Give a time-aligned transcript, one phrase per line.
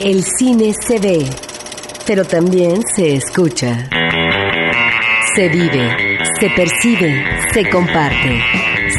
[0.00, 1.28] El cine se ve,
[2.06, 3.86] pero también se escucha.
[5.34, 8.40] Se vive, se percibe, se comparte.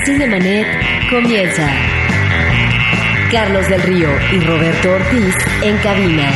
[0.05, 0.67] Cinemanet
[1.09, 1.67] comienza.
[3.31, 6.31] Carlos del Río y Roberto Ortiz en cabina.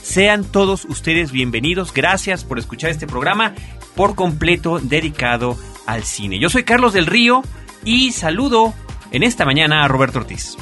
[0.00, 1.92] Sean todos ustedes bienvenidos.
[1.92, 3.52] Gracias por escuchar este programa
[3.96, 6.38] por completo dedicado al cine.
[6.38, 7.42] Yo soy Carlos del Río
[7.84, 8.74] y saludo
[9.12, 10.56] en esta mañana a Roberto Ortiz.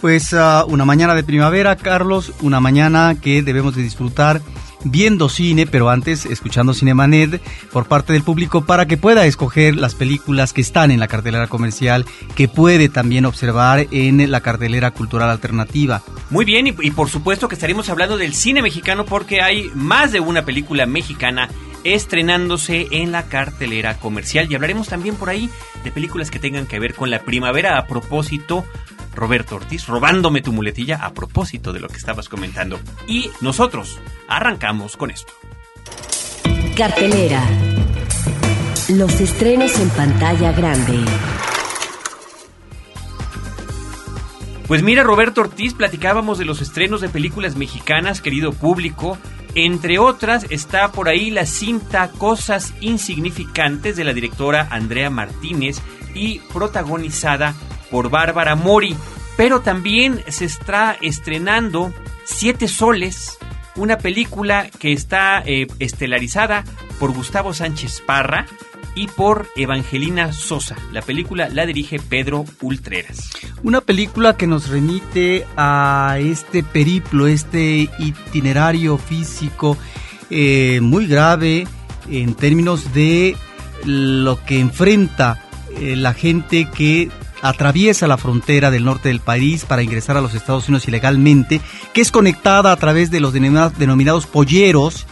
[0.00, 4.40] Pues uh, una mañana de primavera, Carlos, una mañana que debemos de disfrutar
[4.84, 9.96] viendo cine, pero antes escuchando Cinemanet por parte del público para que pueda escoger las
[9.96, 12.04] películas que están en la cartelera comercial,
[12.36, 16.02] que puede también observar en la cartelera cultural alternativa.
[16.30, 20.12] Muy bien, y, y por supuesto que estaremos hablando del cine mexicano porque hay más
[20.12, 21.48] de una película mexicana
[21.84, 25.50] estrenándose en la cartelera comercial y hablaremos también por ahí
[25.84, 28.64] de películas que tengan que ver con la primavera a propósito
[29.14, 32.78] Roberto Ortiz, robándome tu muletilla a propósito de lo que estabas comentando.
[33.06, 35.32] Y nosotros arrancamos con esto.
[36.76, 37.42] Cartelera.
[38.90, 41.04] Los estrenos en pantalla grande.
[44.68, 49.18] Pues mira, Roberto Ortiz, platicábamos de los estrenos de películas mexicanas, querido público.
[49.54, 55.80] Entre otras está por ahí la cinta Cosas Insignificantes de la directora Andrea Martínez
[56.14, 57.54] y protagonizada
[57.90, 58.96] por Bárbara Mori.
[59.36, 61.92] Pero también se está estrenando
[62.24, 63.38] Siete Soles,
[63.76, 66.64] una película que está eh, estelarizada
[66.98, 68.46] por Gustavo Sánchez Parra
[68.98, 70.74] y por Evangelina Sosa.
[70.90, 73.30] La película la dirige Pedro Ultreras.
[73.62, 79.78] Una película que nos remite a este periplo, este itinerario físico
[80.30, 81.68] eh, muy grave
[82.10, 83.36] en términos de
[83.84, 85.44] lo que enfrenta
[85.76, 87.08] eh, la gente que
[87.40, 91.60] atraviesa la frontera del norte del país para ingresar a los Estados Unidos ilegalmente,
[91.92, 95.06] que es conectada a través de los denominados, denominados polleros.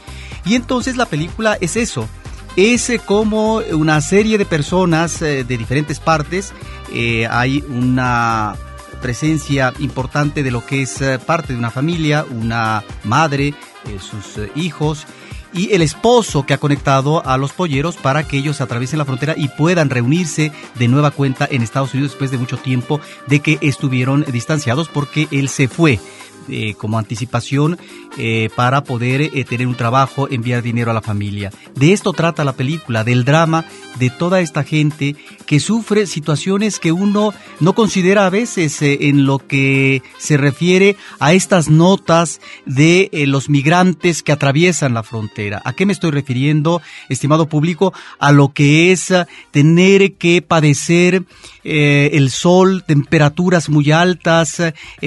[0.44, 2.08] Y entonces la película es eso,
[2.56, 6.52] es como una serie de personas eh, de diferentes partes.
[6.92, 8.54] Eh, hay una
[9.02, 13.54] presencia importante de lo que es eh, parte de una familia, una madre,
[14.00, 15.06] sus hijos
[15.52, 19.34] y el esposo que ha conectado a los polleros para que ellos atraviesen la frontera
[19.36, 23.58] y puedan reunirse de nueva cuenta en Estados Unidos después de mucho tiempo de que
[23.60, 26.00] estuvieron distanciados porque él se fue.
[26.48, 27.76] Eh, como anticipación
[28.18, 31.50] eh, para poder eh, tener un trabajo, enviar dinero a la familia.
[31.74, 33.64] De esto trata la película, del drama
[33.98, 39.38] de toda esta gente que sufre situaciones que uno no considera a veces en lo
[39.38, 45.62] que se refiere a estas notas de los migrantes que atraviesan la frontera.
[45.64, 47.92] ¿A qué me estoy refiriendo, estimado público?
[48.18, 49.12] A lo que es
[49.50, 51.24] tener que padecer
[51.64, 54.62] el sol, temperaturas muy altas,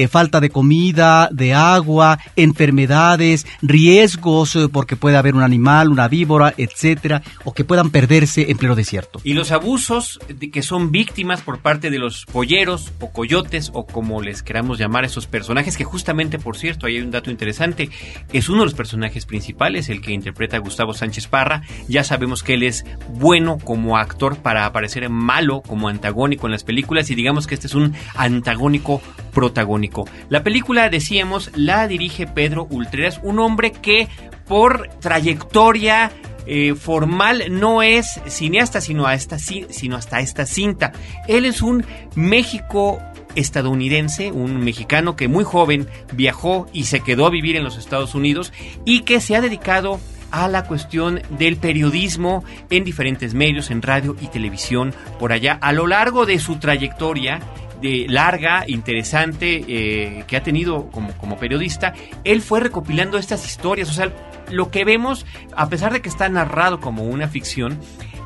[0.10, 6.54] falta de comida, de agua, enfermedades, riesgos eh, porque puede haber un animal, una víbora,
[6.58, 9.20] etcétera, o que puedan perderse en pleno desierto.
[9.24, 13.86] Y los abusos de que son víctimas por parte de los polleros o coyotes o
[13.86, 17.32] como les queramos llamar a esos personajes que justamente, por cierto, ahí hay un dato
[17.32, 17.90] interesante,
[18.34, 21.62] es uno de los personajes principales, el que interpreta a Gustavo Sánchez Parra.
[21.88, 26.64] Ya sabemos que él es bueno como actor para aparecer malo como antagónico en las
[26.64, 29.02] películas y digamos que este es un antagónico
[29.34, 30.08] protagónico.
[30.30, 31.19] La película decía
[31.56, 34.08] la dirige Pedro Ultreras, un hombre que
[34.48, 36.12] por trayectoria
[36.46, 40.92] eh, formal no es cineasta, sino, a sino hasta esta cinta.
[41.28, 41.86] Él es un
[42.16, 43.00] México
[43.36, 48.16] estadounidense, un mexicano que muy joven viajó y se quedó a vivir en los Estados
[48.16, 48.52] Unidos
[48.86, 50.00] y que se ha dedicado
[50.32, 55.58] a la cuestión del periodismo en diferentes medios, en radio y televisión por allá.
[55.62, 57.40] A lo largo de su trayectoria,
[57.82, 63.90] de larga, interesante, eh, que ha tenido como, como periodista, él fue recopilando estas historias.
[63.90, 64.12] O sea,
[64.50, 65.26] lo que vemos,
[65.56, 67.80] a pesar de que está narrado como una ficción,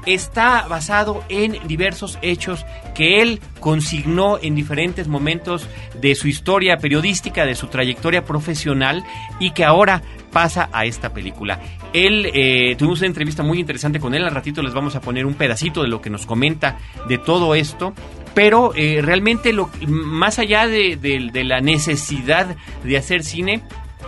[0.05, 5.67] está basado en diversos hechos que él consignó en diferentes momentos
[5.99, 9.03] de su historia periodística, de su trayectoria profesional
[9.39, 10.01] y que ahora
[10.31, 11.59] pasa a esta película.
[11.93, 15.25] Él, eh, tuvimos una entrevista muy interesante con él, al ratito les vamos a poner
[15.25, 16.77] un pedacito de lo que nos comenta
[17.07, 17.93] de todo esto
[18.33, 20.97] pero eh, realmente lo más allá de,
[21.33, 23.61] la necesidad de hacer cine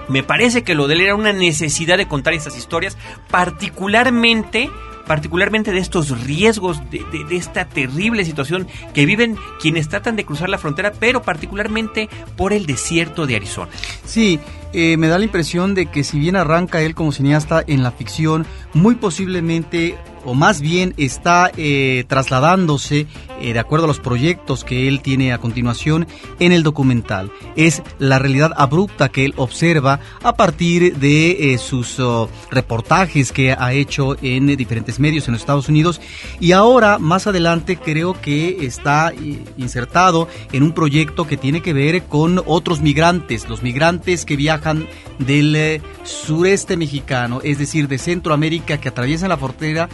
[0.07, 2.97] me parece que lo de él era una necesidad de contar estas historias
[3.29, 4.69] particularmente
[5.05, 10.25] particularmente de estos riesgos, de, de, de, esta terrible situación que viven quienes tratan de
[10.25, 13.71] cruzar la frontera, pero particularmente por el desierto de Arizona.
[14.03, 14.39] Sí,
[14.73, 17.91] eh, me da la impresión de que si bien arranca él como cineasta en la
[17.91, 19.95] ficción, muy posiblemente
[20.25, 23.07] o más bien está eh, trasladándose
[23.41, 26.07] eh, de acuerdo a los proyectos que él tiene a continuación
[26.39, 27.31] en el documental.
[27.55, 33.51] Es la realidad abrupta que él observa a partir de eh, sus oh, reportajes que
[33.51, 36.01] ha hecho en diferentes medios en los Estados Unidos
[36.39, 39.13] y ahora más adelante creo que está
[39.57, 44.87] insertado en un proyecto que tiene que ver con otros migrantes, los migrantes que viajan
[45.19, 49.89] del sureste mexicano, es decir, de Centroamérica que atraviesan la frontera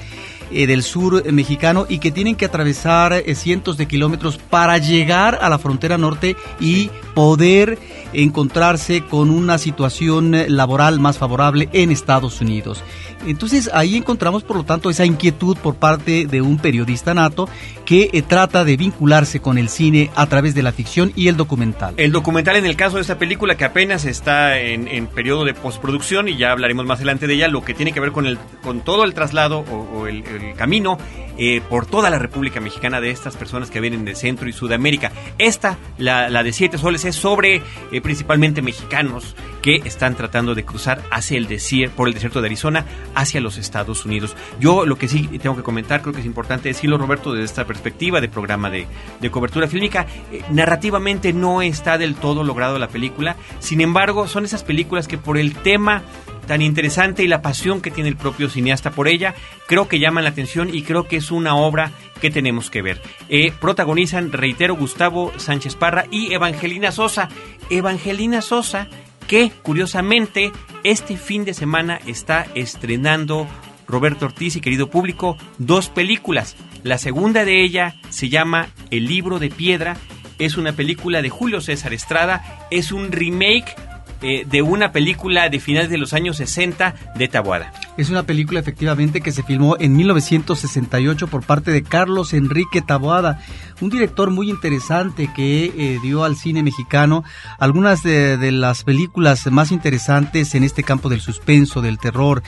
[0.53, 5.39] eh, del sur mexicano y que tienen que atravesar eh, cientos de kilómetros para llegar
[5.41, 7.77] a la frontera norte y poder
[8.13, 12.83] encontrarse con una situación eh, laboral más favorable en Estados Unidos.
[13.25, 17.47] Entonces ahí encontramos por lo tanto esa inquietud por parte de un periodista nato
[17.85, 21.37] que eh, trata de vincularse con el cine a través de la ficción y el
[21.37, 21.93] documental.
[21.97, 26.29] El documental en el caso de esta película que apenas está en, periodo de postproducción
[26.29, 28.81] y ya hablaremos más adelante de ella, lo que tiene que ver con, el, con
[28.81, 30.23] todo el traslado o, el
[30.55, 30.97] camino
[31.37, 35.11] eh, por toda la República Mexicana de estas personas que vienen de Centro y Sudamérica.
[35.37, 37.61] Esta, la, de Siete Soles, es sobre
[37.91, 42.47] eh, principalmente mexicanos que están tratando de cruzar hacia el desierto, por el desierto de
[42.47, 42.85] Arizona
[43.15, 44.35] hacia los Estados Unidos.
[44.59, 47.65] Yo lo que sí tengo que comentar, creo que es importante decirlo, Roberto, desde esta
[47.65, 48.87] perspectiva de programa de,
[49.31, 54.63] cobertura fílmica, eh, narrativamente no está del todo logrado la película, sin embargo, son esas
[54.63, 56.03] películas que por el tema
[56.47, 59.35] tan interesante y la pasión que tiene el propio cineasta por ella,
[59.67, 63.01] creo que llaman la atención y creo que es una obra que tenemos que ver.
[63.29, 67.29] Eh, protagonizan, reitero, Gustavo Sánchez Parra y Evangelina Sosa.
[67.69, 68.87] Evangelina Sosa,
[69.27, 70.51] que curiosamente
[70.83, 73.47] este fin de semana está estrenando
[73.87, 76.55] Roberto Ortiz y querido público dos películas.
[76.83, 79.97] La segunda de ella se llama El libro de piedra.
[80.39, 82.67] Es una película de Julio César Estrada.
[82.71, 83.75] Es un remake
[84.23, 87.73] eh, de una película de finales de los años 60 de Tabuada.
[87.97, 93.39] Es una película efectivamente que se filmó en 1968 por parte de Carlos Enrique Taboada,
[93.81, 97.23] un director muy interesante que eh, dio al cine mexicano
[97.57, 102.43] algunas de, las películas más interesantes en este campo del suspenso, del terror.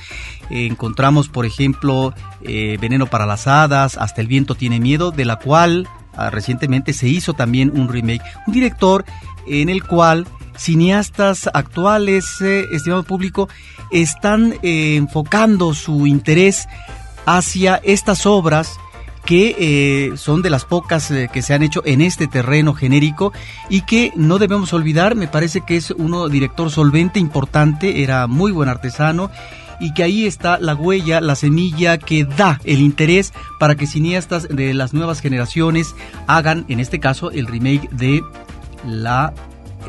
[0.52, 5.38] Eh, encontramos, por ejemplo, Veneno para las Hadas, Hasta el viento tiene miedo, de la
[5.38, 8.22] cual ah, recientemente se hizo también un remake.
[8.46, 9.06] Un director
[9.48, 10.28] en el cual
[10.58, 13.50] cineastas actuales, eh, estimado público,
[13.92, 16.68] están eh, enfocando su interés
[17.26, 18.80] hacia estas obras
[19.26, 23.32] que eh, son de las pocas que se han hecho en este terreno genérico
[23.70, 28.52] y que no debemos olvidar, me parece que es un director solvente, importante, era muy
[28.52, 29.32] buen artesano
[29.80, 34.48] y que ahí está la huella, la semilla que da el interés para que cineastas
[34.50, 35.96] de las nuevas generaciones
[36.28, 38.24] hagan, en este caso, el remake de
[38.86, 39.34] la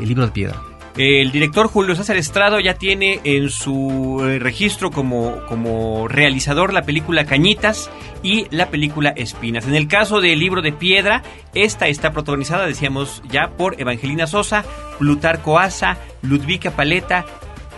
[0.00, 0.60] el libro de piedra.
[0.96, 6.82] El director Julio César Estrado ya tiene en su eh, registro como, como realizador la
[6.82, 7.90] película Cañitas
[8.22, 9.66] y la película Espinas.
[9.66, 14.64] En el caso del libro de piedra, esta está protagonizada, decíamos ya, por Evangelina Sosa,
[15.00, 17.26] Plutarco Asa, Ludvika Paleta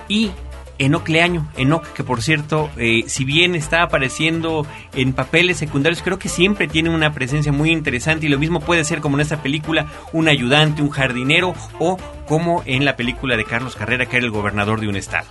[0.09, 0.31] y
[0.79, 1.49] Enoc Leaño.
[1.57, 6.69] Enoc, que por cierto, eh, si bien está apareciendo en papeles secundarios, creo que siempre
[6.69, 10.29] tiene una presencia muy interesante y lo mismo puede ser como en esta película, un
[10.29, 14.81] ayudante, un jardinero o como en la película de Carlos Carrera, que era el gobernador
[14.81, 15.27] de un estado.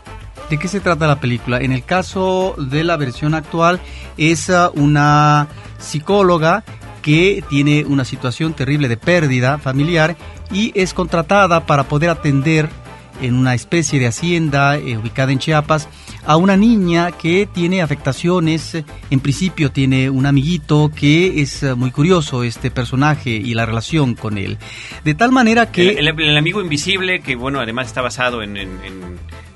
[0.50, 1.60] ¿De qué se trata la película?
[1.60, 3.80] En el caso de la versión actual
[4.18, 5.48] es ah, una
[5.80, 6.64] psicóloga
[7.02, 10.16] que tiene una situación terrible de pérdida familiar
[10.52, 12.70] y es contratada para poder atender
[13.22, 15.88] en una especie de hacienda eh, ubicada en Chiapas
[16.26, 21.92] a una niña que tiene afectaciones, en principio tiene un amiguito que es eh, muy
[21.92, 24.58] curioso este personaje y la relación con él.
[25.04, 25.92] De tal manera que...
[25.92, 28.58] El, amigo invisible, que bueno, además está basado en,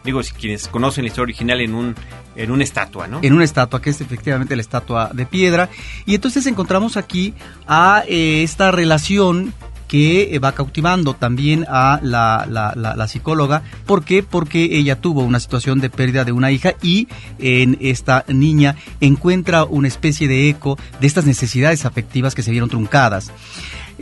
[0.04, 1.96] digo, si quienes conocen la historia original en un
[2.36, 3.20] en una estatua, ¿no?
[3.22, 5.70] En una estatua, que es efectivamente la estatua de piedra.
[6.06, 7.34] Y entonces encontramos aquí
[7.68, 9.54] a eh, esta relación
[9.90, 13.64] que eh, va cautivando también a la, la, psicóloga.
[13.86, 14.24] ¿Por qué?
[14.24, 17.08] Porque ella tuvo una situación de pérdida de una hija y
[17.40, 22.70] en esta niña encuentra una especie de eco de estas necesidades afectivas que se vieron
[22.70, 23.32] truncadas.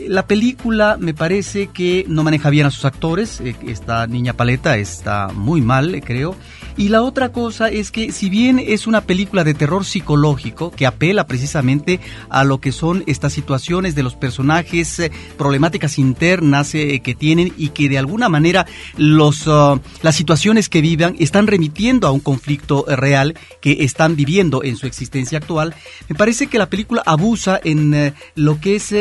[0.06, 3.42] La película me parece que no maneja bien a sus actores.
[3.42, 6.36] Eh, esta niña paleta está muy mal, creo.
[6.78, 10.86] Y la otra cosa es que si bien es una película de terror psicológico que
[10.86, 12.00] apela precisamente
[12.30, 17.52] a lo que son estas situaciones de los personajes, eh, problemáticas internas eh, que tienen
[17.58, 22.20] y que de alguna manera los, uh, las situaciones que vivan están remitiendo a un
[22.20, 25.74] conflicto real que están viviendo en su existencia actual,
[26.08, 28.92] me parece que la película abusa en lo que es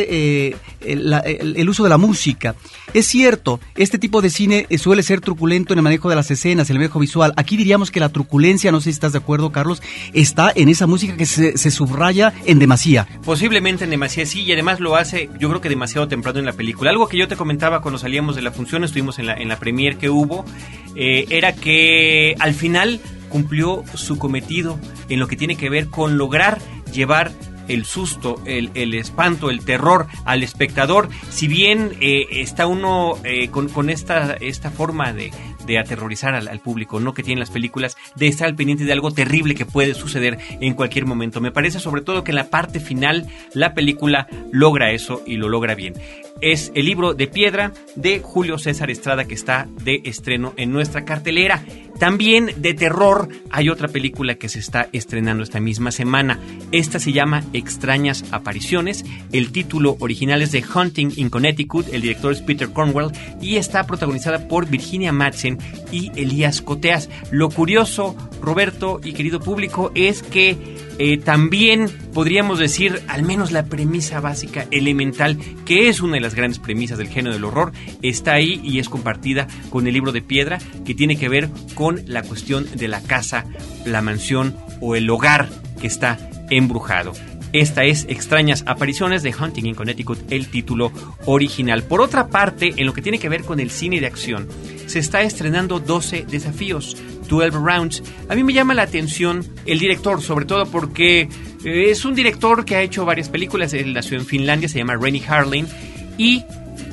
[0.86, 2.54] el, uso de la música.
[2.94, 6.70] Es cierto, este tipo de cine suele ser truculento en el manejo de las escenas,
[6.70, 7.32] el manejo visual.
[7.36, 10.86] Aquí diríamos que la truculencia, no sé si estás de acuerdo, Carlos, está en esa
[10.86, 13.06] música que se, subraya en demasía.
[13.24, 16.52] Posiblemente en demasía, sí, y además lo hace, yo creo que demasiado temprano en la
[16.52, 16.90] película.
[16.90, 19.58] Algo que yo te comentaba cuando salíamos de la función, estuvimos en la, en la
[19.98, 20.44] que hubo,
[20.94, 24.78] eh, era que al final cumplió su cometido
[25.08, 26.60] en lo que tiene que ver con lograr
[26.92, 27.32] llevar
[27.68, 31.08] el susto, el, el, espanto, el terror al espectador.
[31.30, 35.32] Si bien eh, está uno eh, con, con, esta, esta forma de,
[35.66, 37.14] de aterrorizar al, al, público, ¿no?
[37.14, 40.74] Que tienen las películas, de estar al pendiente de algo terrible que puede suceder en
[40.74, 41.40] cualquier momento.
[41.40, 45.48] Me parece sobre todo que en la parte final la película logra eso y lo
[45.48, 45.94] logra bien
[46.40, 51.04] es el libro de piedra de Julio César Estrada que está de estreno en nuestra
[51.04, 51.62] cartelera.
[51.98, 56.38] También de terror hay otra película que se está estrenando esta misma semana.
[56.72, 59.04] Esta se llama Extrañas Apariciones.
[59.32, 61.88] El título original es de Hunting in Connecticut.
[61.92, 65.58] El director es Peter Cornwell y está protagonizada por Virginia Madsen
[65.90, 67.08] y Elías Coteas.
[67.30, 73.66] Lo curioso, Roberto y querido público, es que eh, también podríamos decir, al menos la
[73.66, 77.72] premisa básica, elemental, que es una de las grandes premisas del género del horror,
[78.02, 82.02] está ahí y es compartida con el libro de piedra, que tiene que ver con
[82.06, 83.44] la cuestión de la casa,
[83.84, 85.48] la mansión o el hogar
[85.80, 87.12] que está embrujado.
[87.52, 90.92] Esta es Extrañas Apariciones de Hunting in Connecticut, el título
[91.24, 91.84] original.
[91.84, 94.48] Por otra parte, en lo que tiene que ver con el cine de acción,
[94.86, 96.96] se está estrenando 12 desafíos,
[97.28, 98.02] 12 Rounds.
[98.28, 101.28] A mí me llama la atención el director, sobre todo porque
[101.64, 103.72] eh, es un director que ha hecho varias películas.
[103.72, 105.66] Él nació en Finlandia, se llama Rennie Harlin
[106.18, 106.44] y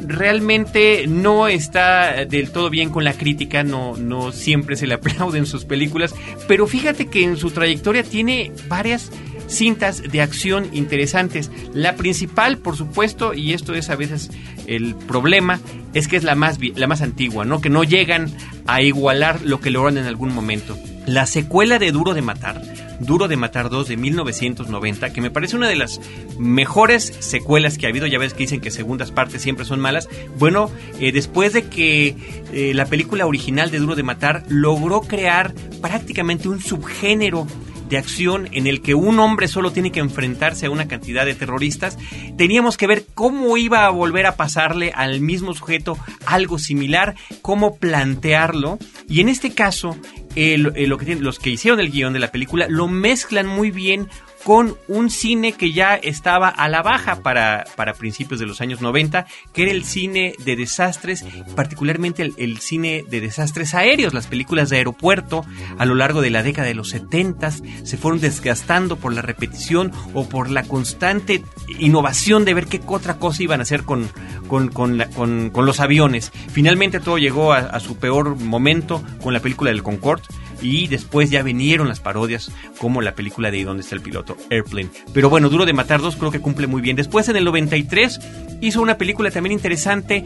[0.06, 5.46] realmente no está del todo bien con la crítica, no, no siempre se le aplauden
[5.46, 6.14] sus películas,
[6.48, 9.12] pero fíjate que en su trayectoria tiene varias
[9.48, 11.52] cintas de acción interesantes.
[11.74, 14.32] La principal, por supuesto, y esto es a veces
[14.68, 15.60] el problema,
[15.94, 17.62] es que es la más, la más antigua, ¿no?
[17.62, 18.32] Que no llegan
[18.66, 20.78] a igualar lo que logran en algún momento.
[21.06, 22.62] La secuela de Duro de Matar,
[23.00, 26.00] Duro de Matar 2 de 1990, que me parece una de las
[26.40, 30.08] mejores secuelas que ha habido, ya ves que dicen que segundas partes siempre son malas.
[30.40, 32.16] Bueno, eh, después de que
[32.54, 37.48] eh, la película original de Duro de Matar logró crear prácticamente un subgénero
[37.94, 41.36] de acción en el que un hombre solo tiene que enfrentarse a una cantidad de
[41.36, 41.96] terroristas,
[42.40, 45.96] teníamos que ver cómo iba a volver a pasarle al mismo sujeto
[46.26, 48.80] algo similar, cómo plantearlo.
[49.08, 49.96] Y en este caso,
[50.36, 54.10] lo que los que hicieron el guion de la película lo mezclan muy bien
[54.44, 58.82] con un cine que ya estaba a la baja para, para principios de los años
[58.82, 64.14] 90, que era el cine de desastres, particularmente el, cine de desastres aéreos.
[64.14, 65.46] Las películas de aeropuerto
[65.78, 69.92] a lo largo de la década de los 70 se fueron desgastando por la repetición
[70.14, 71.44] o por la constante
[71.80, 74.10] innovación de ver qué otra cosa iban a hacer con,
[74.48, 76.32] con, con, los aviones.
[76.52, 80.24] Finalmente todo llegó a su peor momento con la película del Concorde
[80.64, 84.38] y después ya vinieron las parodias como la película de ¿Dónde está el piloto?
[84.50, 84.90] Airplane.
[85.14, 86.96] Pero bueno, Duro de Matar 2 creo que cumple muy bien.
[86.96, 88.20] Después en el 93
[88.62, 90.24] hizo una película también interesante,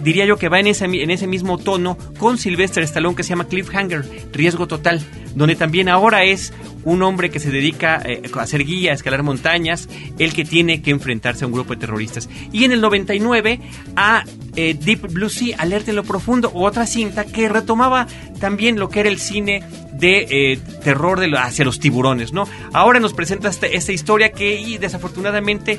[0.00, 3.30] diría yo que va en ese, en ese mismo tono, con Sylvester Stallone que se
[3.30, 5.00] llama Cliffhanger, Riesgo Total,
[5.34, 6.52] donde también ahora es
[6.84, 10.82] un hombre que se dedica eh, a hacer guía, a escalar montañas, el que tiene
[10.82, 12.28] que enfrentarse a un grupo de terroristas.
[12.52, 13.60] Y en el 99
[13.96, 14.24] a
[14.56, 18.06] eh, Deep Blue Sea, Alerta en lo Profundo, otra cinta que retomaba
[18.40, 22.46] también lo que era el cine de eh, terror de hacia los tiburones, ¿no?
[22.72, 25.78] Ahora nos presenta este, esta, historia que desafortunadamente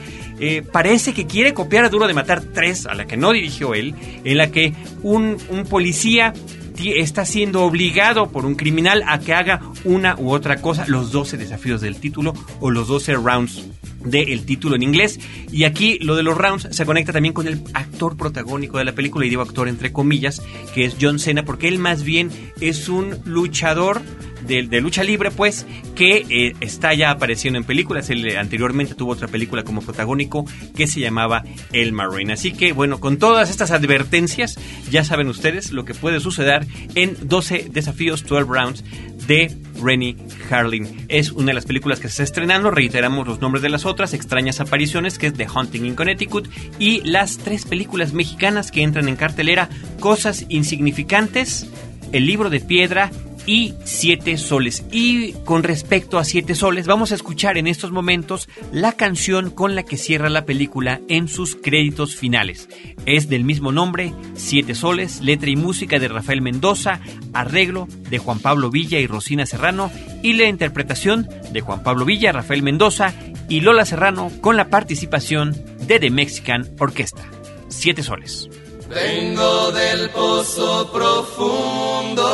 [0.71, 3.95] parece que quiere copiar a Duro de Matar 3, a la que no dirigió él,
[4.23, 6.33] en la que un, un policía
[6.79, 11.37] está siendo obligado por un criminal a que haga una u otra cosa, los 12
[11.37, 13.65] desafíos del título o los 12 rounds
[14.03, 15.19] del título en inglés.
[15.51, 18.93] Y aquí lo de los rounds se conecta también con el actor protagónico de la
[18.93, 20.41] película, y digo actor entre comillas,
[20.73, 22.29] que es John Cena, porque él más bien
[22.61, 24.01] es un luchador
[24.45, 25.65] de, lucha libre, pues,
[25.95, 28.09] que eh, está ya apareciendo en películas.
[28.09, 32.33] Él eh, anteriormente tuvo otra película como protagónico que se llamaba El Marine.
[32.33, 34.57] Así que, bueno, con todas estas advertencias,
[34.89, 36.65] ya saben ustedes lo que puede suceder
[36.95, 38.83] en 12 desafíos, 12 rounds
[39.27, 40.17] de Rennie
[40.49, 41.05] Harlin.
[41.07, 44.13] Es una de las películas que se está estrenando, reiteramos los nombres de las otras,
[44.13, 49.07] Extrañas Apariciones, que es The Hunting in Connecticut, y las tres películas mexicanas que entran
[49.07, 49.69] en cartelera,
[49.99, 51.69] Cosas Insignificantes,
[52.11, 53.11] El Libro de Piedra
[53.49, 54.85] y Siete Soles.
[54.91, 59.73] Y con respecto a Siete Soles, vamos a escuchar en estos momentos la canción con
[59.73, 62.69] la que cierra la película en sus créditos finales.
[63.07, 66.99] Es del mismo nombre, Siete Soles, letra y música de Rafael Mendoza,
[67.33, 69.91] arreglo de Juan Pablo Villa y Rosina Serrano
[70.21, 73.15] y la interpretación de Juan Pablo Villa, Rafael Mendoza
[73.49, 75.55] y Lola Serrano con la participación
[75.87, 77.25] de The Mexican Orchestra.
[77.69, 78.47] Siete soles.
[78.89, 82.25] Vengo del pozo profundo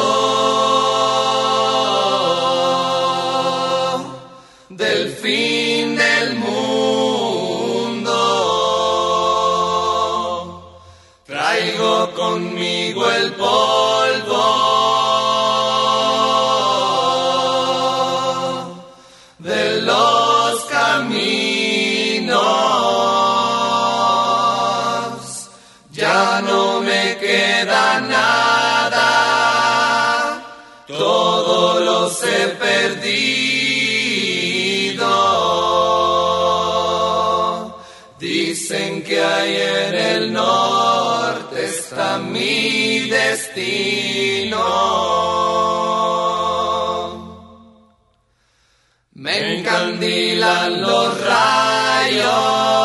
[4.70, 8.08] del fin del mundo.
[11.26, 14.05] Traigo conmigo el polvo
[32.20, 33.36] todo lo he perdido.
[38.20, 44.64] Dicen que ahí en el norte está mi destino.
[49.14, 52.85] Me encandilan los rayos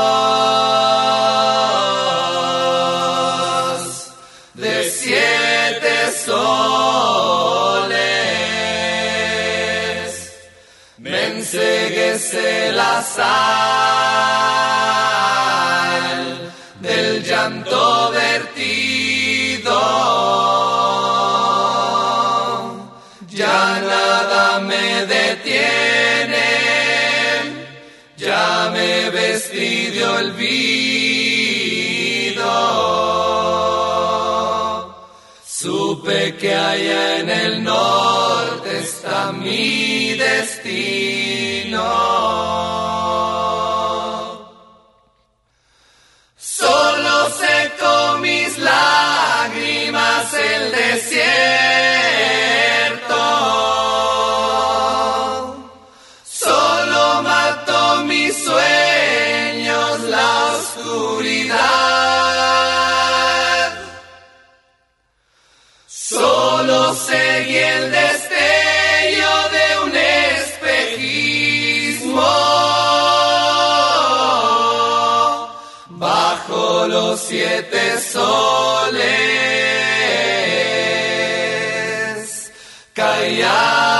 [12.31, 13.31] enseguece la sal
[16.81, 19.81] del llanto vertido.
[23.29, 26.49] Ya nada me detiene,
[28.17, 30.51] ya me vestí de olvido.
[35.63, 41.85] Supe que allá en el norte está mi destino.
[46.39, 52.00] Solo seco mis lágrimas el desierto.
[77.11, 79.03] Los siete soles.
[82.95, 84.00] Caía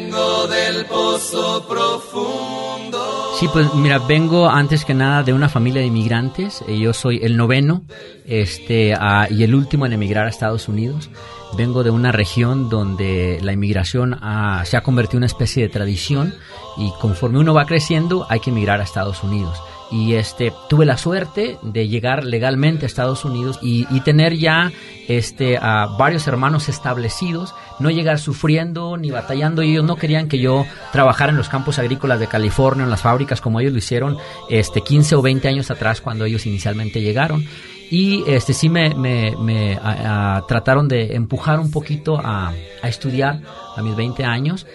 [0.10, 3.36] Vengo del pozo profundo.
[3.40, 6.64] Sí, pues mira, vengo antes que nada de una familia de inmigrantes.
[6.68, 7.84] Eh, Yo soy el noveno
[8.26, 8.96] este,
[9.30, 11.12] y el último en emigrar a Estados Unidos.
[11.56, 14.20] Vengo de una región donde la inmigración
[14.64, 16.34] se ha convertido en una especie de tradición
[16.78, 19.62] y conforme uno va creciendo hay que emigrar a Estados Unidos.
[19.92, 24.72] Y este, tuve la suerte de llegar legalmente a Estados Unidos y, tener ya
[25.08, 29.64] este, a varios hermanos establecidos, no llegar sufriendo ni batallando.
[29.64, 33.42] Ellos no querían que yo trabajara en los campos agrícolas de California, en las fábricas
[33.42, 34.18] como ellos lo hicieron
[34.50, 37.44] este, 15 o 20 años atrás cuando ellos inicialmente llegaron.
[37.92, 42.88] Y este, sí me, me, me a- a- trataron de empujar un poquito a, a
[42.88, 43.40] estudiar
[43.76, 44.68] a mis 20 años.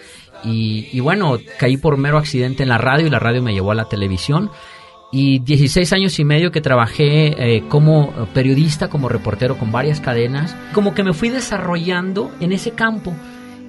[0.43, 3.71] Y, y bueno, caí por mero accidente en la radio y la radio me llevó
[3.71, 4.51] a la televisión
[5.11, 10.55] y 16 años y medio que trabajé eh, como periodista, como reportero con varias cadenas,
[10.73, 13.13] como que me fui desarrollando en ese campo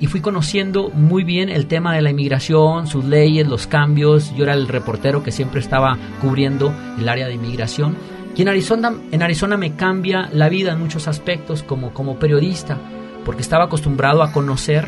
[0.01, 4.35] y fui conociendo muy bien el tema de la inmigración, sus leyes, los cambios.
[4.37, 7.97] Yo era el reportero que siempre estaba cubriendo el área de inmigración.
[8.37, 12.77] Y en Arizona, en Arizona me cambia la vida en muchos aspectos como, como periodista,
[13.25, 14.87] porque estaba acostumbrado a conocer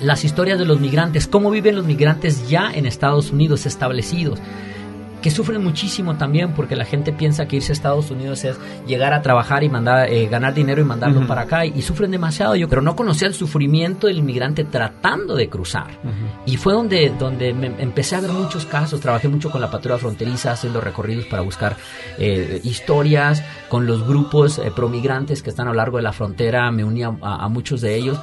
[0.00, 4.40] las historias de los migrantes, cómo viven los migrantes ya en Estados Unidos establecidos
[5.24, 9.14] que sufren muchísimo también porque la gente piensa que irse a Estados Unidos es llegar
[9.14, 12.56] a trabajar y mandar, eh, ganar dinero y mandarlo para acá y, sufren demasiado.
[12.56, 15.98] Yo pero no conocía el sufrimiento del inmigrante tratando de cruzar.
[16.44, 19.00] Y fue donde, donde me empecé a ver muchos casos.
[19.00, 21.74] Trabajé mucho con la patrulla fronteriza haciendo recorridos para buscar
[22.18, 26.70] eh, historias con los grupos eh, promigrantes que están a lo largo de la frontera.
[26.70, 28.18] Me unía a, a muchos de ellos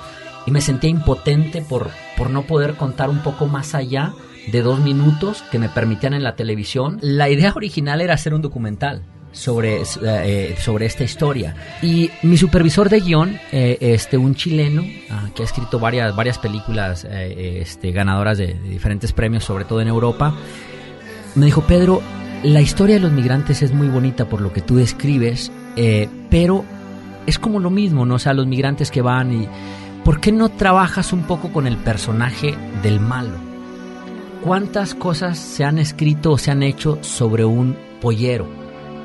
[0.45, 4.13] y me sentía impotente por, por no poder contar un poco más allá
[4.47, 6.97] de dos minutos que me permitían en la televisión.
[7.01, 11.55] La idea original era hacer un documental sobre, eh, sobre esta historia.
[11.81, 16.37] Y mi supervisor de guion, eh, este, un chileno ah, que ha escrito varias, varias
[16.37, 20.35] películas eh, este, ganadoras de, diferentes premios, sobre todo en Europa,
[21.35, 22.01] me dijo, Pedro,
[22.43, 25.51] la historia de los migrantes es muy bonita por lo que tú describes,
[26.29, 26.65] pero
[27.25, 28.15] es como lo mismo, ¿no?
[28.15, 29.47] O sea, los migrantes que van y...
[30.03, 33.50] ¿Por qué no trabajas un poco con el personaje del malo?
[34.43, 38.47] ¿Cuántas cosas se han escrito o se han hecho sobre un pollero?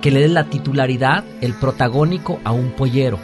[0.01, 3.19] Que le dé la titularidad, el protagónico a un pollero.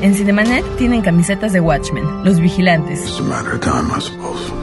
[0.00, 3.20] En Cinemanet tienen camisetas de Watchmen, Los Vigilantes.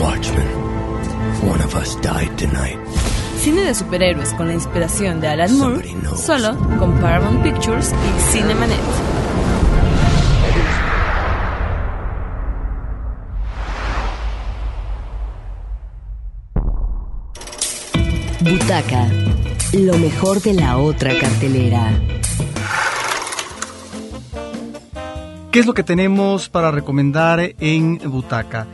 [0.00, 0.48] Watchmen.
[1.42, 2.78] One of us died tonight.
[3.38, 8.80] Cine de superhéroes con la inspiración de Alan Moore, solo con Paramount Pictures y Cinemanet.
[18.52, 19.08] Butaca.
[19.72, 21.98] Lo mejor de la otra cartelera.
[25.50, 28.66] ¿Qué es lo que tenemos para recomendar en Butaca?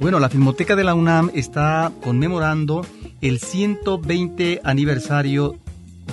[0.00, 2.84] Bueno, la Filmoteca de la UNAM está conmemorando
[3.22, 5.56] el 120 aniversario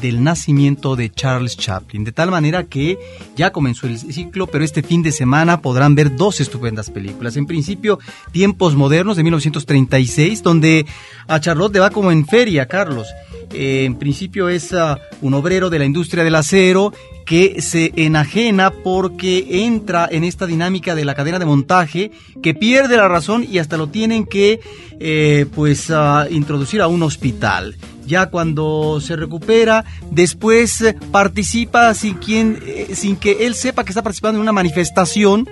[0.01, 2.97] del nacimiento de Charles Chaplin, de tal manera que
[3.35, 7.37] ya comenzó el ciclo, pero este fin de semana podrán ver dos estupendas películas.
[7.37, 7.99] En principio,
[8.31, 10.85] Tiempos Modernos de 1936, donde
[11.27, 13.07] a Charlotte le va como en feria, Carlos.
[13.53, 16.93] Eh, en principio es uh, un obrero de la industria del acero
[17.25, 22.97] que se enajena porque entra en esta dinámica de la cadena de montaje, que pierde
[22.97, 24.59] la razón y hasta lo tienen que
[24.99, 27.75] eh, pues uh, introducir a un hospital
[28.09, 32.17] ya cuando se recupera, después eh, participa sin,
[32.65, 35.47] eh, sin que él sepa que está participando en una manifestación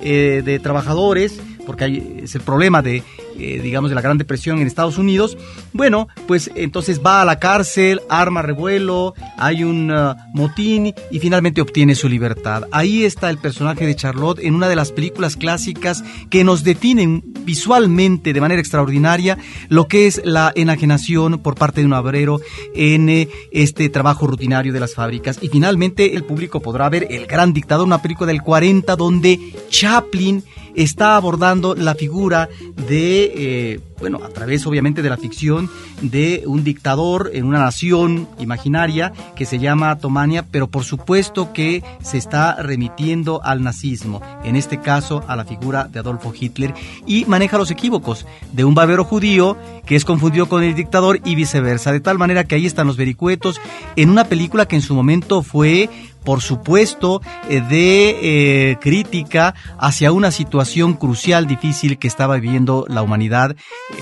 [0.00, 3.02] eh, de trabajadores, porque hay, es el problema de
[3.38, 5.36] eh, digamos, de la Gran Depresión en Estados Unidos.
[5.72, 11.60] Bueno, pues entonces va a la cárcel, arma revuelo, hay un uh, motín y finalmente
[11.60, 12.64] obtiene su libertad.
[12.72, 17.22] Ahí está el personaje de Charlotte en una de las películas clásicas que nos definen
[17.44, 22.40] visualmente de manera extraordinaria lo que es la enajenación por parte de un obrero
[22.74, 25.38] en eh, este trabajo rutinario de las fábricas.
[25.40, 29.38] Y finalmente el público podrá ver El Gran Dictador, una película del 40 donde
[29.70, 30.42] Chaplin
[30.76, 32.48] está abordando la figura
[32.88, 35.68] de, eh, bueno, a través obviamente de la ficción
[36.02, 41.82] de un dictador en una nación imaginaria que se llama Tomania, pero por supuesto que
[42.02, 46.74] se está remitiendo al nazismo, en este caso a la figura de Adolfo Hitler,
[47.06, 51.34] y maneja los equívocos de un barbero judío que es confundido con el dictador y
[51.34, 53.60] viceversa, de tal manera que ahí están los vericuetos
[53.96, 55.88] en una película que en su momento fue
[56.26, 63.02] por supuesto, eh, de eh, crítica hacia una situación crucial, difícil que estaba viviendo la
[63.02, 63.54] humanidad, eh,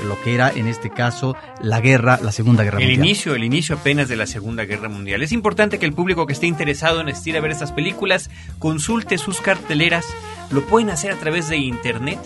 [0.08, 3.06] lo que era en este caso la guerra, la Segunda Guerra el Mundial.
[3.06, 5.22] inicio, el inicio apenas de la Segunda Guerra Mundial.
[5.22, 9.18] Es importante que el público que esté interesado en asistir a ver estas películas consulte
[9.18, 10.06] sus carteleras.
[10.50, 12.18] Lo pueden hacer a través de internet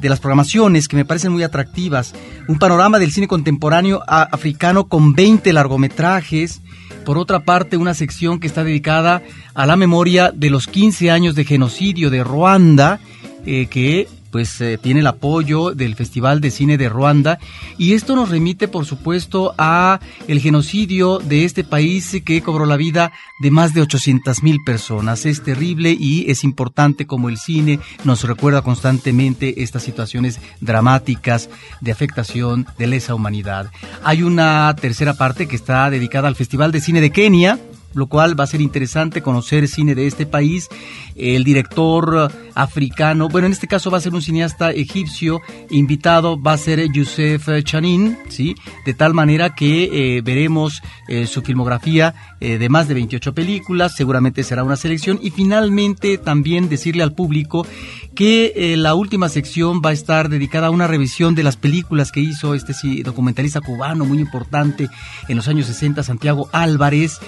[0.00, 2.14] de las programaciones que me parecen muy atractivas.
[2.48, 6.60] Un panorama del cine contemporáneo africano con 20 largometrajes.
[7.04, 9.22] Por otra parte, una sección que está dedicada
[9.54, 13.00] a la memoria de los 15 años de genocidio de Ruanda,
[13.46, 17.38] eh, que pues eh, tiene el apoyo del Festival de Cine de Ruanda
[17.78, 22.76] y esto nos remite por supuesto a el genocidio de este país que cobró la
[22.76, 25.26] vida de más de 800 mil personas.
[25.26, 31.48] Es terrible y es importante como el cine nos recuerda constantemente estas situaciones dramáticas
[31.80, 33.70] de afectación de lesa humanidad.
[34.04, 37.58] Hay una tercera parte que está dedicada al Festival de Cine de Kenia,
[37.94, 40.68] lo cual va a ser interesante conocer cine de este país.
[41.16, 46.52] El director africano, bueno, en este caso va a ser un cineasta egipcio, invitado va
[46.52, 48.54] a ser Youssef Chanin, ¿sí?
[48.86, 53.94] De tal manera que eh, veremos eh, su filmografía eh, de más de 28 películas,
[53.94, 55.18] seguramente será una selección.
[55.22, 57.66] Y finalmente también decirle al público
[58.14, 62.20] que la última sección va a estar dedicada a una revisión de las películas que
[62.20, 64.88] hizo este documentalista cubano muy importante
[65.28, 67.18] en los años 60, Santiago Álvarez,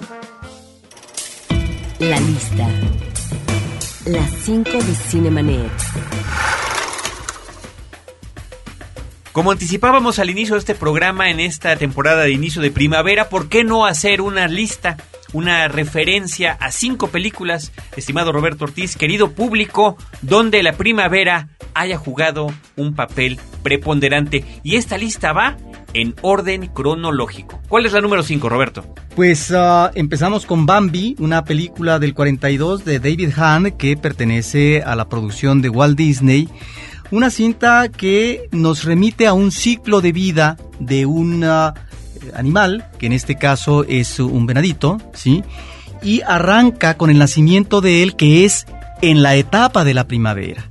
[1.98, 2.66] La lista.
[4.07, 5.70] Las 5 de Cinemanet.
[9.33, 13.49] Como anticipábamos al inicio de este programa en esta temporada de inicio de primavera, ¿por
[13.49, 14.97] qué no hacer una lista,
[15.33, 22.53] una referencia a cinco películas, estimado Roberto Ortiz, querido público, donde la primavera haya jugado
[22.77, 24.45] un papel preponderante?
[24.62, 25.57] Y esta lista va
[25.93, 27.61] en orden cronológico.
[27.69, 28.95] ¿Cuál es la número 5, Roberto?
[29.14, 34.97] Pues ah, empezamos con Bambi, una película del 42 de David Hahn que pertenece a
[34.97, 36.49] la producción de Walt Disney.
[37.11, 41.73] Una cinta que nos remite a un ciclo de vida de un ah,
[42.35, 45.42] animal, que en este caso es un venadito, ¿sí?
[46.03, 48.66] Y arranca con el nacimiento de él, que es
[49.01, 50.68] en la etapa de la primavera.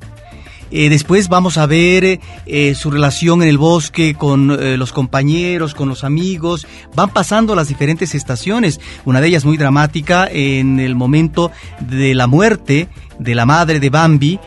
[0.69, 5.73] Eh, después vamos a ver eh, su relación en el bosque con eh, los compañeros,
[5.73, 6.67] con los amigos.
[6.93, 8.79] Van pasando las diferentes estaciones.
[9.05, 13.89] Una de ellas muy dramática en el momento de la muerte de la madre de
[13.89, 14.39] Bambi eh,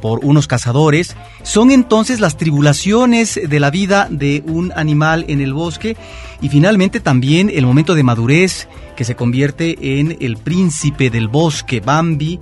[0.00, 1.16] por unos cazadores.
[1.42, 5.96] Son entonces las tribulaciones de la vida de un animal en el bosque
[6.40, 11.80] y finalmente también el momento de madurez que se convierte en el príncipe del bosque,
[11.80, 12.40] Bambi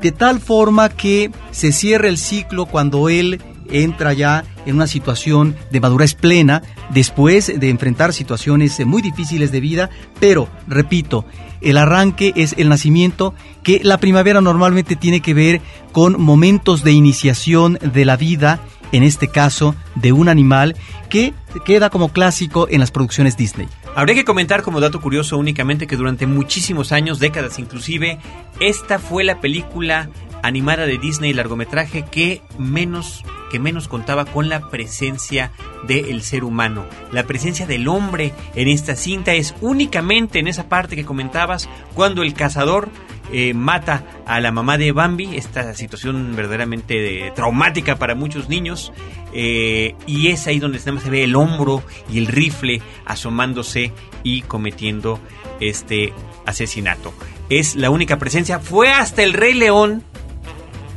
[0.00, 5.56] de tal forma que se cierra el ciclo cuando él entra ya en una situación
[5.70, 11.24] de madurez plena después de enfrentar situaciones muy difíciles de vida, pero, repito,
[11.64, 15.60] el arranque es el nacimiento, que la primavera normalmente tiene que ver
[15.92, 18.60] con momentos de iniciación de la vida,
[18.92, 20.76] en este caso de un animal,
[21.08, 23.68] que queda como clásico en las producciones Disney.
[23.96, 28.18] Habría que comentar como dato curioso únicamente que durante muchísimos años, décadas inclusive,
[28.60, 30.10] esta fue la película
[30.44, 35.52] animada de Disney largometraje que menos que menos contaba con la presencia
[35.86, 36.86] del ser humano.
[37.12, 42.22] La presencia del hombre en esta cinta es únicamente en esa parte que comentabas cuando
[42.22, 42.88] el cazador
[43.32, 48.92] eh, mata a la mamá de Bambi, esta situación verdaderamente traumática para muchos niños,
[49.32, 53.92] eh, y es ahí donde se ve el hombro y el rifle asomándose
[54.24, 55.20] y cometiendo
[55.60, 56.12] este
[56.44, 57.14] asesinato.
[57.48, 60.02] Es la única presencia, fue hasta el Rey León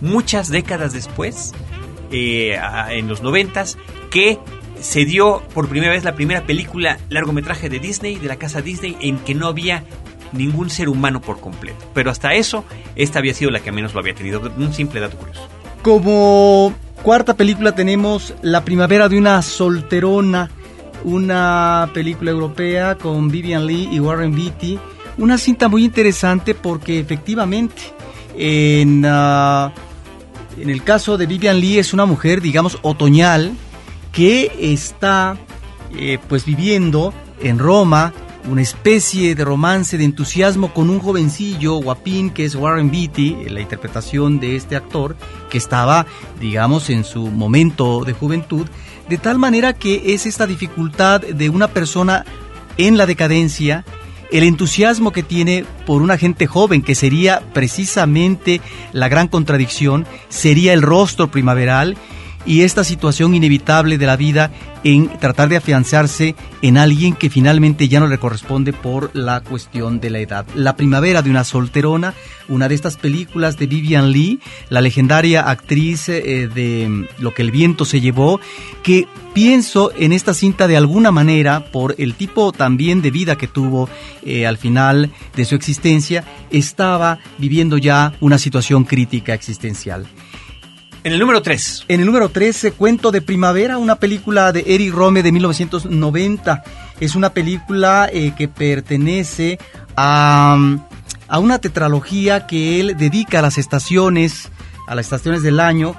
[0.02, 1.54] muchas décadas después,
[2.12, 3.78] eh, en los noventas,
[4.10, 4.40] que
[4.80, 8.98] se dio por primera vez la primera película largometraje de Disney, de la casa Disney,
[9.02, 9.84] en que no había
[10.34, 11.86] ningún ser humano por completo.
[11.94, 12.64] Pero hasta eso,
[12.96, 14.42] esta había sido la que menos lo había tenido.
[14.58, 15.48] Un simple dato curioso.
[15.82, 20.50] Como cuarta película tenemos La primavera de una solterona,
[21.04, 24.80] una película europea con Vivian Lee y Warren Beatty.
[25.18, 27.82] Una cinta muy interesante porque efectivamente
[28.38, 29.04] en...
[29.06, 29.74] Ah,
[30.60, 33.54] en el caso de Vivian Lee es una mujer, digamos, otoñal
[34.12, 35.38] que está
[35.96, 38.14] eh, pues viviendo en Roma
[38.50, 43.60] una especie de romance de entusiasmo con un jovencillo guapín que es Warren Beatty, la
[43.60, 45.18] interpretación de este actor
[45.50, 46.06] que estaba,
[46.40, 48.66] digamos, en su momento de juventud,
[49.10, 52.26] de tal manera que es esta dificultad de una persona
[52.78, 53.84] en la decadencia
[54.32, 58.62] el entusiasmo que tiene por una gente joven, que sería precisamente
[58.92, 61.98] la gran contradicción, sería el rostro primaveral
[62.48, 64.52] y esta situación inevitable de la vida
[64.84, 70.00] en tratar de afianzarse en alguien que finalmente ya no le corresponde por la cuestión
[70.00, 70.46] de la edad.
[70.56, 72.14] La primavera de una solterona,
[72.48, 77.52] una de estas películas de Vivian Lee, la legendaria actriz eh, de Lo que el
[77.52, 78.40] viento se llevó,
[78.82, 83.48] que pienso en esta cinta de alguna manera por el tipo también de vida que
[83.48, 83.90] tuvo
[84.24, 90.08] eh, al final de su existencia, estaba viviendo ya una situación crítica existencial.
[91.08, 91.86] En el número 3.
[91.88, 96.64] En el número 13, Cuento de Primavera, una película de Eric Rome de 1990.
[97.00, 99.58] Es una película eh, que pertenece
[99.96, 100.58] a,
[101.30, 104.52] a una tetralogía que él dedica a las estaciones,
[104.86, 105.96] a las estaciones del año,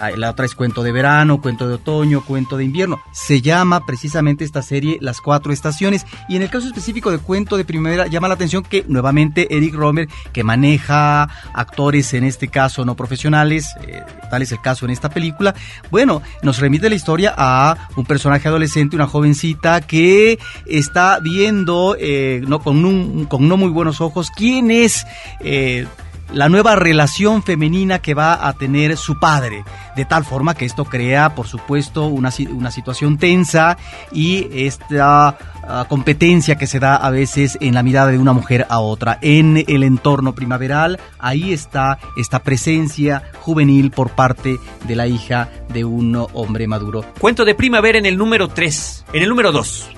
[0.00, 3.00] Ah, la otra es cuento de verano, cuento de otoño, cuento de invierno.
[3.12, 6.06] Se llama precisamente esta serie Las Cuatro Estaciones.
[6.28, 9.74] Y en el caso específico de cuento de primavera, llama la atención que nuevamente Eric
[9.74, 14.90] Romer, que maneja actores en este caso no profesionales, eh, tal es el caso en
[14.90, 15.54] esta película,
[15.90, 22.42] bueno, nos remite la historia a un personaje adolescente, una jovencita que está viendo eh,
[22.46, 25.06] no, con, con no muy buenos ojos quién es.
[25.40, 25.86] Eh,
[26.32, 29.64] la nueva relación femenina que va a tener su padre,
[29.96, 33.76] de tal forma que esto crea, por supuesto, una, una situación tensa
[34.12, 38.66] y esta ah, competencia que se da a veces en la mirada de una mujer
[38.68, 39.18] a otra.
[39.22, 45.84] En el entorno primaveral, ahí está esta presencia juvenil por parte de la hija de
[45.84, 47.04] un hombre maduro.
[47.18, 49.90] Cuento de primavera en el número 3, en el número 2.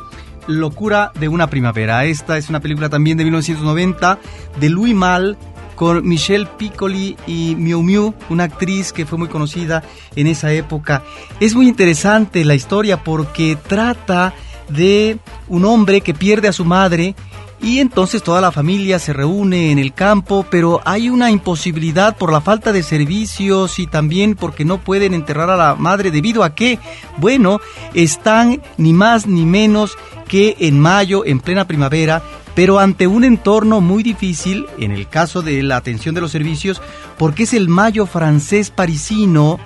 [0.47, 2.05] Locura de una primavera.
[2.05, 4.19] Esta es una película también de 1990
[4.59, 5.37] de Louis Mal
[5.81, 9.83] con Michelle Piccoli y Miu Miu, una actriz que fue muy conocida
[10.15, 11.03] en esa época.
[11.41, 14.35] Es muy interesante la historia porque trata
[14.69, 15.17] de
[15.49, 17.15] un hombre que pierde a su madre
[17.63, 22.31] y entonces toda la familia se reúne en el campo, pero hay una imposibilidad por
[22.31, 26.55] la falta de servicios y también porque no pueden enterrar a la madre debido a
[26.55, 26.79] que,
[27.17, 27.59] bueno,
[27.95, 29.97] están ni más ni menos
[30.29, 32.23] que en mayo, en plena primavera,
[32.55, 36.83] pero ante un entorno muy difícil, en el caso de la atención de los servicios,
[37.19, 39.59] porque es el mayo francés parisino,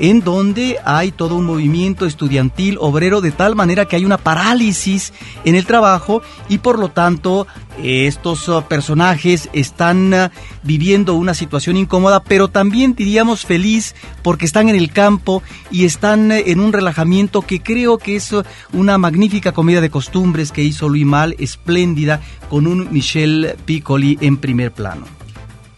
[0.00, 5.12] en donde hay todo un movimiento estudiantil obrero de tal manera que hay una parálisis
[5.44, 7.46] en el trabajo y por lo tanto
[7.82, 10.28] estos uh, personajes están uh,
[10.62, 16.30] viviendo una situación incómoda, pero también diríamos feliz porque están en el campo y están
[16.30, 18.34] uh, en un relajamiento que creo que es
[18.72, 24.36] una magnífica comida de costumbres que hizo Luis Mal, espléndida, con un Michel Piccoli en
[24.36, 25.19] primer plano.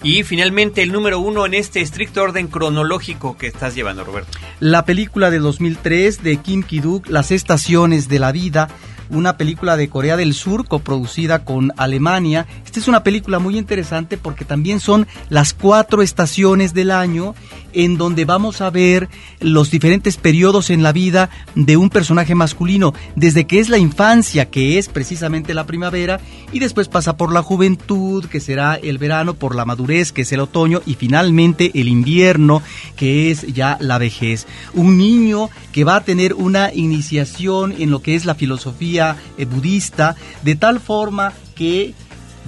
[0.05, 4.37] Y finalmente el número uno en este estricto orden cronológico que estás llevando, Roberto.
[4.59, 8.69] La película de 2003 de Kim Ki-duk, Las estaciones de la vida,
[9.11, 12.47] una película de Corea del Sur coproducida con Alemania.
[12.65, 17.37] Esta es una película muy interesante porque también son las cuatro estaciones del año
[17.73, 19.09] en donde vamos a ver
[19.41, 24.51] los diferentes periodos en la vida de un personaje masculino, desde que es la infancia,
[24.51, 26.21] que es precisamente la primavera,
[26.53, 30.33] y después pasa por la juventud, que será el verano, por la madurez, que es
[30.33, 32.63] el otoño, y finalmente el invierno,
[32.97, 34.47] que es ya la vejez.
[34.75, 39.45] Un niño que va a tener una iniciación en lo que es la filosofía eh,
[39.45, 41.95] budista, de tal forma que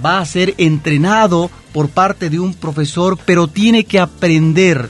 [0.03, 4.89] va a ser entrenado por parte de un profesor, pero tiene que aprender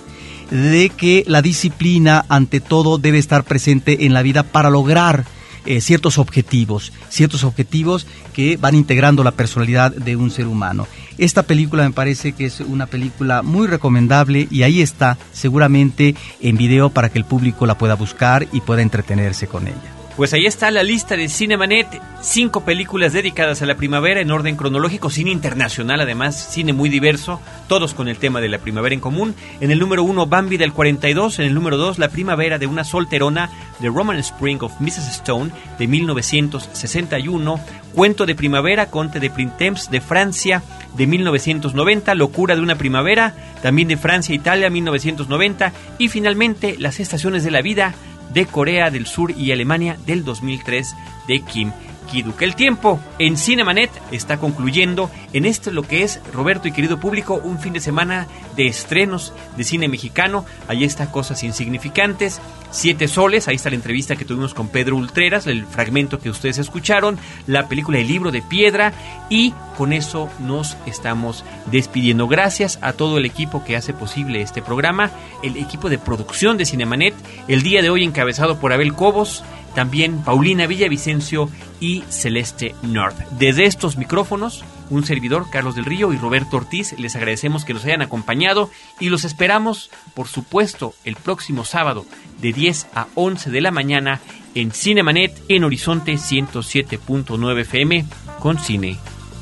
[0.52, 5.26] de que la disciplina ante todo debe estar presente en la vida para lograr
[5.66, 10.88] eh, ciertos objetivos, ciertos objetivos que van integrando la personalidad de un ser humano.
[11.18, 16.58] Esta película me parece que es una película muy recomendable y ahí está seguramente en
[16.58, 19.95] video para que el público la pueda buscar y pueda entretenerse con ella.
[20.16, 21.88] Pues ahí está la lista de Cinemanet,
[22.22, 27.42] cinco películas dedicadas a la primavera en orden cronológico, cine internacional además, cine muy diverso,
[27.68, 29.36] todos con el tema de la primavera en común.
[29.60, 32.86] En el número uno, Bambi del 42, en el número dos, La primavera de una
[32.86, 33.50] solterona,
[33.82, 35.10] The Roman Spring of Mrs.
[35.18, 37.60] Stone de 1961,
[37.94, 40.64] Cuento de primavera, Conte de Printemps de Francia
[40.96, 47.44] de 1990, Locura de una primavera, también de Francia Italia 1990 y finalmente Las estaciones
[47.44, 47.96] de la vida
[48.36, 50.96] de Corea del Sur y Alemania del 2003
[51.28, 51.72] de Kim
[52.12, 52.42] Kiduk.
[52.42, 57.36] El tiempo en Cinemanet está concluyendo en esto lo que es, Roberto y querido público,
[57.44, 58.26] un fin de semana
[58.56, 60.46] de estrenos de cine mexicano.
[60.70, 62.40] Ahí está Cosas Insignificantes,
[62.72, 66.58] Siete Soles, ahí está la entrevista que tuvimos con Pedro Ultreras, el fragmento que ustedes
[66.58, 67.18] escucharon,
[67.48, 68.94] la película El libro de piedra
[69.30, 72.30] y con eso nos estamos despidiendo.
[72.30, 75.12] Gracias a todo el equipo que hace posible este programa,
[75.44, 77.14] el equipo de producción de Cinemanet,
[77.50, 81.50] el día de hoy encabezado por Abel Cobos, también Paulina Villavicencio
[81.82, 83.18] y Celeste North.
[83.38, 87.86] Desde estos micrófonos, un servidor, Carlos del Río y Roberto Ortiz, les agradecemos que nos
[87.86, 88.70] hayan acompañado
[89.00, 92.06] y los esperamos, por supuesto, el próximo sábado
[92.42, 94.22] de 10 a 11 de la mañana
[94.54, 98.06] en Cinemanet en Horizonte 107.9 FM
[98.40, 98.98] con cine,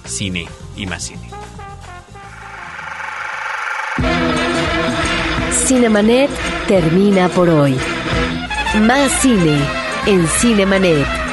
[0.05, 1.29] cine y más cine.
[5.51, 6.29] Cinemanet
[6.67, 7.77] termina por hoy.
[8.81, 9.59] Más cine
[10.05, 11.32] en Cinemanet.